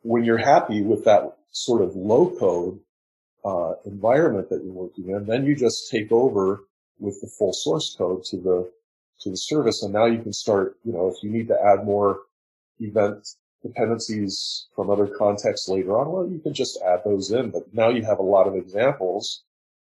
[0.02, 2.80] when you're happy with that sort of low code
[3.46, 6.62] uh, environment that you're working in, then you just take over
[7.00, 8.72] with the full source code to the
[9.22, 10.78] to the service, and now you can start.
[10.84, 12.22] You know, if you need to add more
[12.80, 13.28] event
[13.64, 17.50] dependencies from other contexts later on, well, you can just add those in.
[17.50, 19.44] But now you have a lot of examples,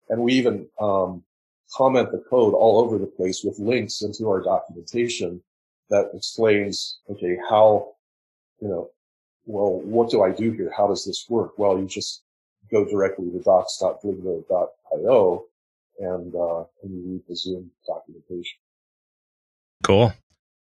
[0.09, 1.23] and we even um,
[1.73, 5.43] comment the code all over the place with links into our documentation
[5.91, 7.93] that explains, okay, how,
[8.61, 8.91] you know,
[9.49, 10.71] well, what do I do here?
[10.77, 11.59] How does this work?
[11.59, 12.23] Well, you just
[12.71, 15.45] go directly to docs.vlingo.io
[15.99, 18.59] and, uh, and you read the Xoom documentation.
[19.83, 20.13] Cool.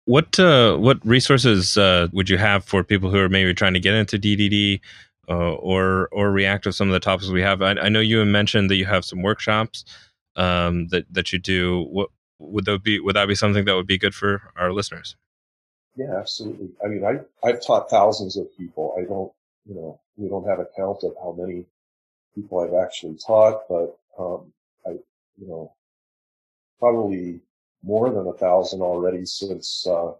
[0.05, 3.79] What uh, what resources uh, would you have for people who are maybe trying to
[3.79, 4.81] get into DDD
[5.29, 7.61] uh, or or react to some of the topics we have?
[7.61, 9.85] I, I know you mentioned that you have some workshops
[10.35, 11.87] um, that that you do.
[11.89, 12.09] What
[12.39, 12.99] would that be?
[12.99, 15.15] Would that be something that would be good for our listeners?
[15.95, 16.69] Yeah, absolutely.
[16.83, 18.95] I mean, I I've taught thousands of people.
[18.97, 19.31] I don't,
[19.65, 21.65] you know, we don't have a count of how many
[22.35, 24.51] people I've actually taught, but um,
[24.85, 24.91] I,
[25.37, 25.73] you know,
[26.79, 27.41] probably
[27.83, 30.13] more than a thousand already since uh,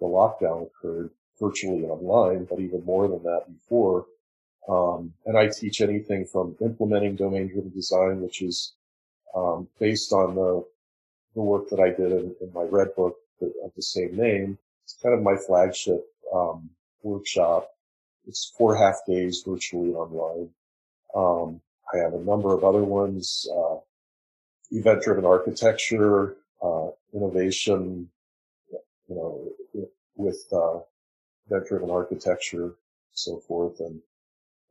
[0.00, 4.06] the lockdown occurred virtually online, but even more than that before.
[4.68, 8.74] Um, and I teach anything from implementing domain-driven design, which is
[9.34, 10.64] um, based on the
[11.34, 14.58] the work that I did in, in my red book of the same name.
[14.90, 16.68] It's kind of my flagship um,
[17.04, 17.70] workshop.
[18.26, 20.50] It's four half days virtually online.
[21.14, 21.60] Um,
[21.94, 23.76] I have a number of other ones, uh,
[24.72, 28.10] event-driven architecture, uh, innovation,
[29.08, 29.48] you know,
[30.16, 30.80] with uh,
[31.46, 32.74] event-driven architecture,
[33.12, 34.00] so forth, and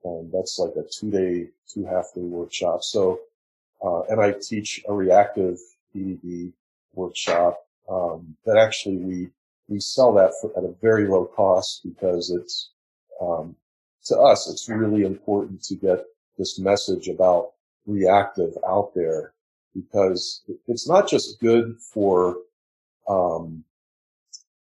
[0.04, 2.84] and that's like a two-day, two half-day workshop.
[2.84, 3.22] So,
[3.82, 5.60] uh, and I teach a reactive
[5.96, 6.52] DDD
[6.94, 9.30] workshop um, that actually we
[9.70, 12.72] we sell that for, at a very low cost because it's
[13.22, 13.56] um,
[14.06, 16.06] to us it's really important to get
[16.38, 17.52] this message about
[17.86, 19.34] reactive out there
[19.76, 22.38] because it's not just good for
[23.08, 23.64] um,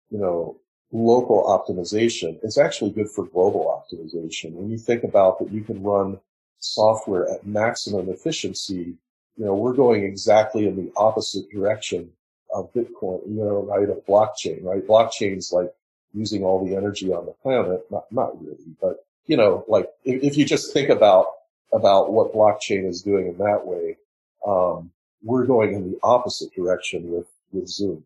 [0.09, 0.57] you know
[0.91, 2.39] local optimization.
[2.43, 4.53] It's actually good for global optimization.
[4.53, 6.19] When you think about that you can run
[6.59, 8.97] software at maximum efficiency
[9.37, 12.11] you know, we're going exactly in the opposite direction
[12.57, 14.85] of Bitcoin, you know, right, of blockchain, right?
[14.85, 15.71] Blockchain's like
[16.13, 17.85] using all the energy on the planet.
[17.91, 21.27] Not, not really, but you know, like if, if you just think about,
[21.73, 23.97] about what blockchain is doing in that way,
[24.45, 24.91] um,
[25.23, 28.01] we're going in the opposite direction with, with Xoom.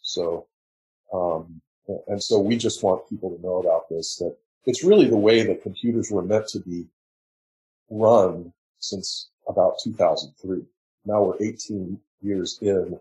[0.00, 0.46] So,
[1.12, 1.60] um,
[2.06, 5.42] and so we just want people to know about this, that it's really the way
[5.44, 6.86] that computers were meant to be
[7.90, 10.62] run since about 2003.
[11.04, 12.98] Now we're 18 years in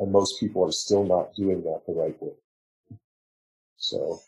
[0.00, 2.32] and most people are still not doing that the right way.
[3.76, 4.20] So,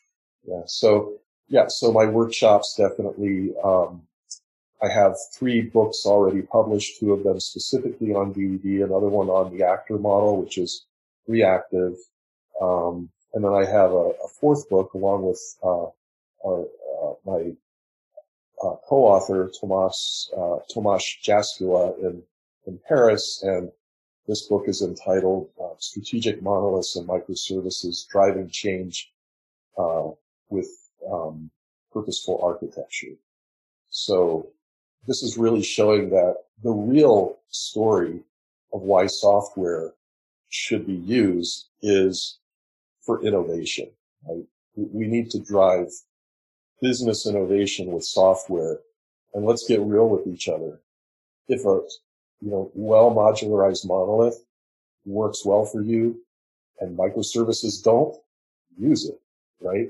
[0.45, 0.63] yeah.
[0.67, 1.15] So,
[1.49, 1.67] yeah.
[1.69, 4.03] So my workshops definitely, um,
[4.83, 9.57] I have three books already published, two of them specifically on DDD, another one on
[9.57, 10.85] the actor model, which is
[11.27, 11.95] reactive.
[12.61, 15.87] Um, and then I have a, a, fourth book along with, uh,
[16.45, 16.67] our,
[17.03, 17.53] uh, my
[18.63, 22.23] uh, co-author Tomas uh, Tomas Jaskula in
[22.67, 23.71] in Paris, and
[24.27, 29.13] this book is entitled uh, "Strategic Monoliths and Microservices: Driving Change
[29.79, 30.11] uh,
[30.49, 30.69] with
[31.11, 31.51] um,
[31.93, 33.17] Purposeful Architecture."
[33.91, 34.49] So
[35.07, 38.21] this is really showing that the real story
[38.73, 39.93] of why software
[40.49, 42.39] should be used is
[43.01, 43.91] for innovation.
[44.29, 44.45] Right?
[44.77, 45.89] We need to drive
[46.81, 48.81] business innovation with software.
[49.35, 50.81] And let's get real with each other.
[51.49, 51.81] If a,
[52.43, 54.45] you know, well modularized monolith
[55.05, 56.21] works well for you
[56.81, 58.17] and microservices don't,
[58.79, 59.21] use it,
[59.61, 59.89] right?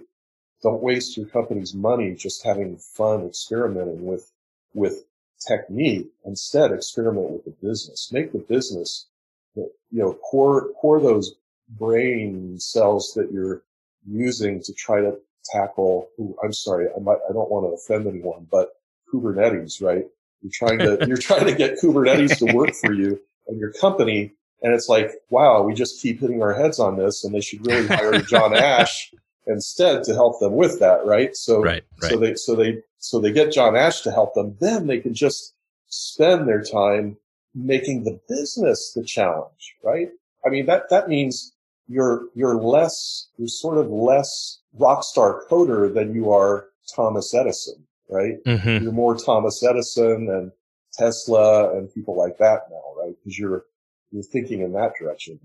[0.62, 4.30] Don't waste your company's money just having fun experimenting with,
[4.74, 5.04] with
[5.46, 6.08] technique.
[6.24, 8.10] Instead, experiment with the business.
[8.12, 9.06] Make the business,
[9.54, 11.34] you know, core, core those
[11.68, 13.62] brain cells that you're
[14.06, 16.08] using to try to tackle,
[16.44, 18.70] I'm sorry, I might, I don't want to offend anyone, but
[19.12, 20.06] Kubernetes, right?
[20.42, 24.32] You're trying to, you're trying to get Kubernetes to work for you and your company.
[24.62, 27.66] And it's like, wow, we just keep hitting our heads on this and they should
[27.66, 29.12] really hire John Ash
[29.46, 31.36] instead to help them with that, right?
[31.36, 32.10] So, right, right.
[32.10, 34.56] so they, so they, so they get John Ash to help them.
[34.60, 35.54] Then they can just
[35.88, 37.16] spend their time
[37.54, 40.08] making the business the challenge, right?
[40.46, 41.52] I mean, that, that means
[41.88, 47.86] you're, you're less, you're sort of less rock star coder than you are Thomas Edison,
[48.08, 48.42] right?
[48.44, 48.84] Mm-hmm.
[48.84, 50.52] You're more Thomas Edison and
[50.92, 53.14] Tesla and people like that now, right?
[53.18, 53.64] Because you're
[54.10, 55.40] you're thinking in that direction.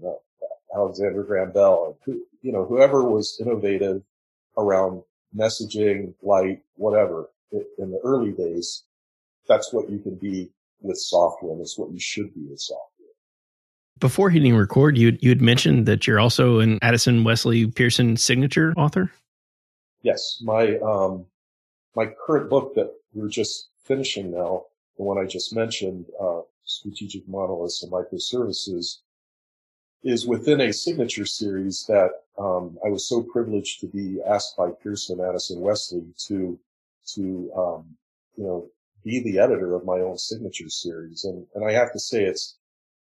[0.76, 4.04] Alexander Graham Bell, who, you know, whoever was innovative
[4.58, 5.02] around
[5.36, 8.84] messaging, light, whatever in the early days,
[9.48, 10.50] that's what you can be
[10.82, 11.52] with software.
[11.52, 12.84] and That's what you should be with software.
[14.00, 18.74] Before hitting record, you you had mentioned that you're also an Addison Wesley Pearson signature
[18.78, 19.12] author.
[20.04, 21.26] Yes, my um,
[21.98, 24.66] my current book that we're just finishing now,
[24.98, 28.98] the one I just mentioned, uh, Strategic Monoliths and Microservices,
[30.04, 34.70] is within a signature series that um, I was so privileged to be asked by
[34.84, 36.60] Pearson Addison Wesley to
[37.16, 37.98] to um,
[38.36, 38.70] you know
[39.04, 41.26] be the editor of my own signature series.
[41.26, 42.58] And, and I have to say it's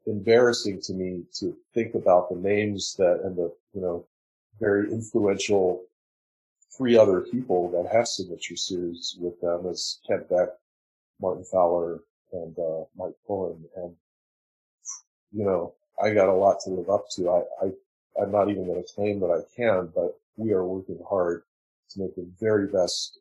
[0.06, 4.06] embarrassing to me to think about the names that and the, you know,
[4.58, 5.82] very influential
[6.76, 10.48] three other people that have signature series with them as Kent Beck,
[11.20, 12.00] Martin Fowler,
[12.32, 13.64] and uh, Mike Pullen.
[13.76, 13.94] And
[15.32, 17.30] you know, I got a lot to live up to.
[17.30, 17.70] I, I
[18.22, 21.42] I'm not even going to claim that I can, but we are working hard
[21.90, 23.18] to make the very best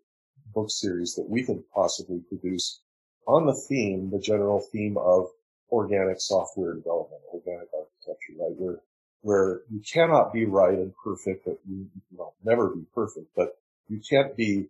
[0.53, 2.79] book series that we can possibly produce
[3.27, 5.27] on the theme, the general theme of
[5.71, 8.55] organic software development, organic architecture, right?
[8.57, 8.79] Where,
[9.25, 13.57] where you cannot be right and perfect, but you, will never be perfect, but
[13.89, 14.67] you can't be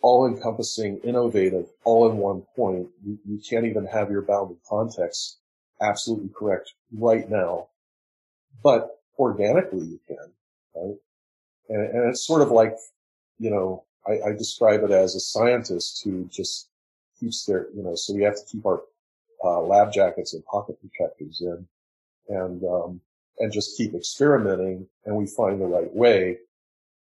[0.00, 2.88] all encompassing, innovative, all in one point.
[3.06, 5.38] You, you can't even have your bounded context
[5.80, 7.68] absolutely correct right now,
[8.64, 10.32] but organically you can,
[10.74, 10.96] right?
[11.68, 12.74] And, and it's sort of like,
[13.38, 16.68] you know, I, I, describe it as a scientist who just
[17.20, 18.82] keeps their, you know, so we have to keep our
[19.44, 21.68] uh, lab jackets and pocket protectors in
[22.28, 23.00] and, um,
[23.38, 26.38] and just keep experimenting and we find the right way.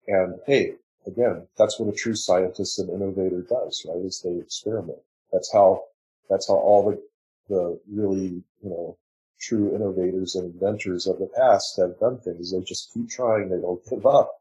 [0.08, 0.74] And hey,
[1.06, 4.06] again, that's what a true scientist and innovator does, right?
[4.06, 5.00] Is they experiment.
[5.32, 5.84] That's how,
[6.30, 7.02] that's how all the,
[7.50, 8.98] the really, you know,
[9.40, 12.52] true innovators and inventors of the past have done things.
[12.52, 13.50] They just keep trying.
[13.50, 14.32] They don't give up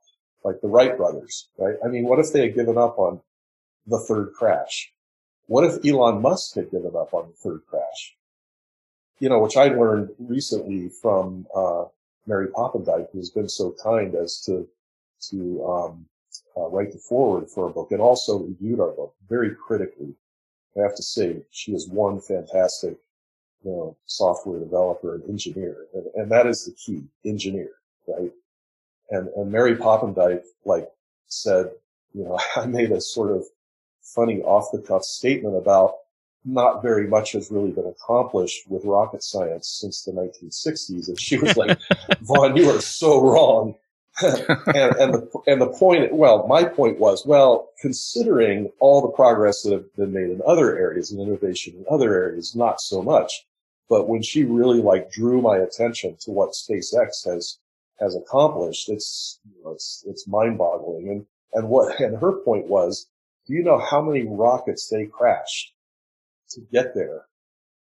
[0.44, 1.76] like the Wright brothers, right?
[1.84, 3.20] I mean, what if they had given up on
[3.86, 4.92] the third crash?
[5.46, 8.14] What if Elon Musk had given up on the third crash?
[9.18, 11.84] You know, which I learned recently from, uh,
[12.26, 14.68] Mary Poppendieck, who's been so kind as to,
[15.30, 16.06] to, um,
[16.56, 20.14] uh, write the foreword for our book and also reviewed our book very critically.
[20.76, 22.96] I have to say she is one fantastic,
[23.62, 25.86] you know, software developer and engineer.
[25.94, 27.70] And, and that is the key, engineer,
[28.06, 28.32] right?
[29.10, 30.88] And, and Mary Poppendieck, like,
[31.26, 31.70] said,
[32.14, 33.44] you know, I made a sort of
[34.02, 35.94] funny off the cuff statement about
[36.44, 41.08] not very much has really been accomplished with rocket science since the 1960s.
[41.08, 41.78] And she was like,
[42.22, 43.76] Vaughn, you are so wrong.
[44.22, 49.62] and, and, the, and the point, well, my point was, well, considering all the progress
[49.62, 53.46] that have been made in other areas and innovation in other areas, not so much.
[53.88, 57.58] But when she really like drew my attention to what SpaceX has
[58.00, 61.08] has accomplished, it's you know, it's it's mind boggling.
[61.08, 63.06] And and what and her point was,
[63.46, 65.72] do you know how many rockets they crashed
[66.54, 67.26] to get there?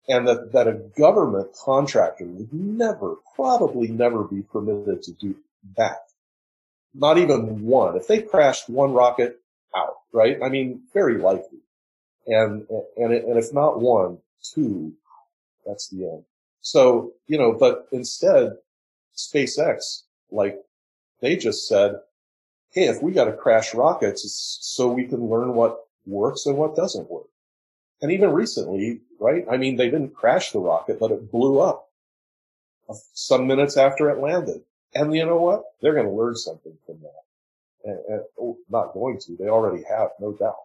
[0.09, 5.35] And that, that a government contractor would never, probably never be permitted to do
[5.77, 5.99] that.
[6.95, 7.97] Not even one.
[7.97, 9.41] If they crashed one rocket
[9.77, 10.39] out, right?
[10.43, 11.59] I mean, very likely.
[12.27, 14.93] And, and, and if not one, two,
[15.65, 16.25] that's the end.
[16.61, 18.57] So, you know, but instead,
[19.17, 20.59] SpaceX, like
[21.21, 21.97] they just said,
[22.71, 26.77] Hey, if we got to crash rockets, so we can learn what works and what
[26.77, 27.27] doesn't work.
[28.03, 29.45] And even recently, right?
[29.51, 31.89] I mean, they didn't crash the rocket, but it blew up
[33.15, 34.63] some minutes after it landed.
[34.95, 35.65] And you know what?
[35.81, 37.23] They're going to learn something from that.
[37.85, 39.37] And, and oh, not going to.
[39.37, 40.57] They already have, no doubt.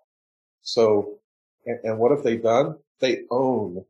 [0.62, 1.20] So,
[1.66, 2.78] and, and what have they done?
[3.00, 3.84] They own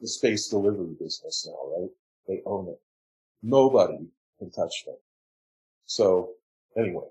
[0.00, 1.90] the space delivery business now, right?
[2.28, 2.80] They own it.
[3.42, 4.06] Nobody
[4.38, 4.96] can touch them.
[5.86, 6.30] So
[6.76, 7.06] anyway,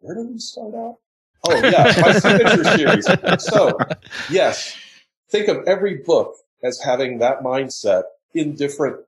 [0.00, 0.98] where did we start out?
[1.44, 3.44] Oh yeah, my signature series.
[3.44, 3.76] So
[4.30, 4.76] yes,
[5.32, 8.04] think of every book as having that mindset
[8.34, 8.98] in different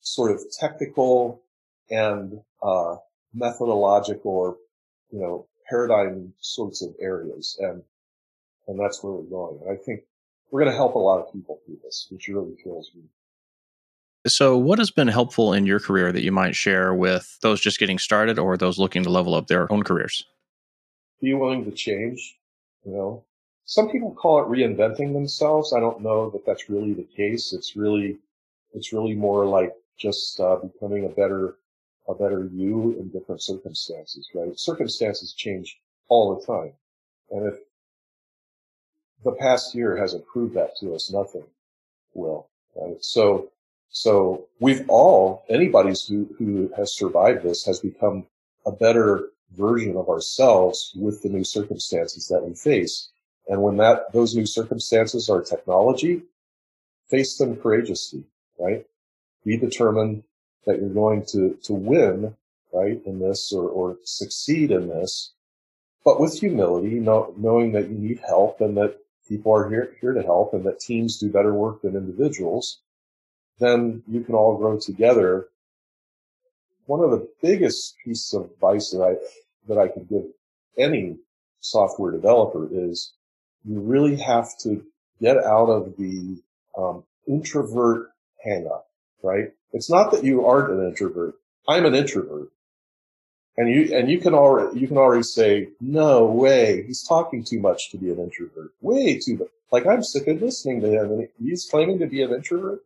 [0.00, 1.42] sort of technical
[1.90, 2.96] and uh,
[3.34, 4.56] methodological or
[5.12, 7.82] you know paradigm sorts of areas, and
[8.66, 9.60] and that's where we're going.
[9.62, 10.00] And I think
[10.50, 13.02] we're going to help a lot of people through this, which really feels me.
[14.26, 17.78] So, what has been helpful in your career that you might share with those just
[17.78, 20.24] getting started or those looking to level up their own careers?
[21.20, 22.36] Be willing to change.
[22.84, 23.24] You know,
[23.66, 25.72] some people call it reinventing themselves.
[25.72, 27.52] I don't know that that's really the case.
[27.52, 28.18] It's really,
[28.72, 31.56] it's really more like just uh, becoming a better,
[32.08, 34.58] a better you in different circumstances, right?
[34.58, 36.72] Circumstances change all the time.
[37.30, 37.58] And if
[39.24, 41.44] the past year hasn't proved that to us, nothing
[42.14, 43.02] will, right?
[43.02, 43.50] So
[43.90, 48.26] so we've all, anybody who, who has survived this has become
[48.66, 53.08] a better version of ourselves with the new circumstances that we face.
[53.48, 56.22] And when that, those new circumstances are technology,
[57.08, 58.24] face them courageously,
[58.58, 58.84] right?
[59.44, 60.24] Be determined
[60.66, 62.34] that you're going to, to win,
[62.72, 65.32] right, in this or, or succeed in this,
[66.04, 70.12] but with humility, know, knowing that you need help and that people are here, here
[70.12, 72.78] to help and that teams do better work than individuals
[73.58, 75.48] then you can all grow together.
[76.86, 79.16] One of the biggest pieces of advice that I,
[79.68, 80.24] that I could give
[80.78, 81.16] any
[81.60, 83.12] software developer is
[83.66, 84.84] you really have to
[85.20, 86.40] get out of the
[86.78, 88.10] um, introvert
[88.44, 88.86] hang up,
[89.22, 89.52] right?
[89.72, 91.34] It's not that you aren't an introvert.
[91.68, 92.48] I'm an introvert.
[93.56, 97.58] And you, and you can already, you can already say, no way, he's talking too
[97.58, 98.72] much to be an introvert.
[98.80, 99.48] Way too much.
[99.72, 102.80] Like I'm sick of listening to him and he's claiming to be an introvert.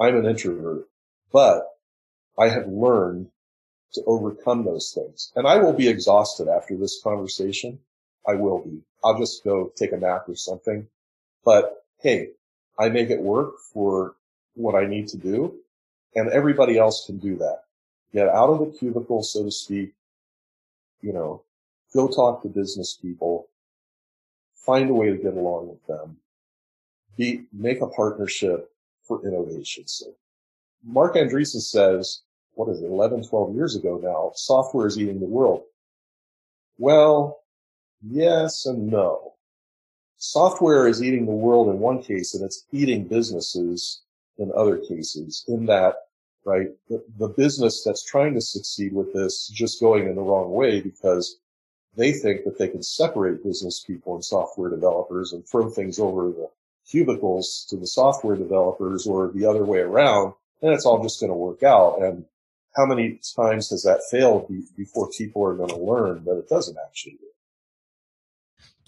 [0.00, 0.88] I'm an introvert,
[1.32, 1.66] but
[2.38, 3.30] I have learned
[3.94, 5.32] to overcome those things.
[5.36, 7.78] And I will be exhausted after this conversation.
[8.28, 8.82] I will be.
[9.02, 10.86] I'll just go take a nap or something.
[11.44, 12.30] But hey,
[12.78, 14.14] I make it work for
[14.54, 15.54] what I need to do
[16.14, 17.62] and everybody else can do that.
[18.12, 19.92] Get out of the cubicle, so to speak,
[21.00, 21.42] you know,
[21.94, 23.48] go talk to business people,
[24.54, 26.16] find a way to get along with them,
[27.16, 28.70] be, make a partnership
[29.02, 30.16] for innovation's sake.
[30.84, 32.22] Marc Andreessen says,
[32.54, 35.62] what is it, 11, 12 years ago now, software is eating the world.
[36.78, 37.40] Well,
[38.02, 39.34] yes and no.
[40.16, 44.02] Software is eating the world in one case and it's eating businesses
[44.38, 45.94] in other cases in that
[46.48, 46.68] right?
[46.88, 50.80] The, the business that's trying to succeed with this just going in the wrong way
[50.80, 51.36] because
[51.94, 56.28] they think that they can separate business people and software developers and throw things over
[56.28, 56.48] the
[56.90, 60.32] cubicles to the software developers or the other way around.
[60.62, 62.02] And it's all just going to work out.
[62.02, 62.24] And
[62.74, 66.78] how many times has that failed before people are going to learn that it doesn't
[66.86, 67.18] actually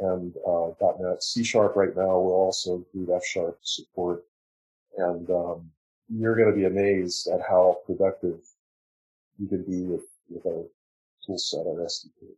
[0.00, 2.18] and uh, .NET C Sharp right now.
[2.18, 4.24] We'll also include F Sharp support,
[4.96, 5.70] and um,
[6.08, 8.40] you're going to be amazed at how productive
[9.38, 10.64] you can be with, with our
[11.24, 12.28] tool set, our SDK.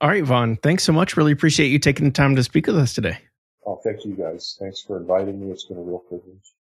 [0.00, 0.56] All right, Vaughn.
[0.56, 1.16] Thanks so much.
[1.16, 3.18] Really appreciate you taking the time to speak with us today.
[3.66, 4.56] Oh, thank you guys.
[4.60, 5.50] Thanks for inviting me.
[5.50, 6.54] It's been a real privilege.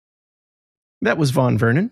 [1.02, 1.90] That was Vaughn Vernon.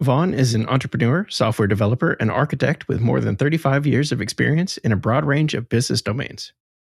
[0.00, 4.76] Vaughn is an entrepreneur, software developer, and architect with more than 35 years of experience
[4.78, 6.52] in a broad range of business domains.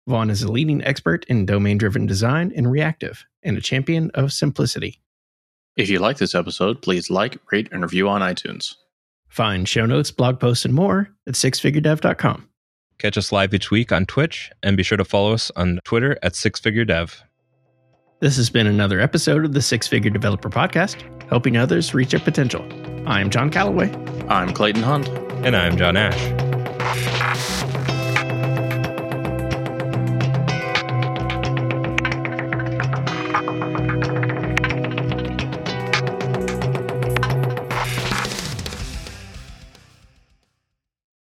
[0.08, 4.32] Vaughn is a leading expert in domain driven design and reactive, and a champion of
[4.32, 5.02] simplicity.
[5.76, 8.74] If you like this episode, please like, rate, and review on iTunes.
[9.28, 12.48] Find show notes, blog posts, and more at sixfiguredev.com.
[12.98, 16.18] Catch us live each week on Twitch and be sure to follow us on Twitter
[16.22, 17.14] at sixfiguredev.
[18.20, 22.20] This has been another episode of the Six Figure Developer Podcast, helping others reach their
[22.20, 22.66] potential.
[23.06, 23.92] I'm John Callaway.
[24.26, 25.06] I'm Clayton Hunt.
[25.44, 27.67] And I'm John Ash.